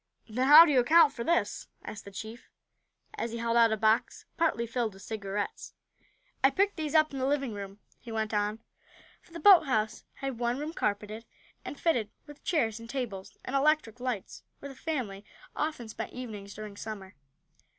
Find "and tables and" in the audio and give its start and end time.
12.79-13.55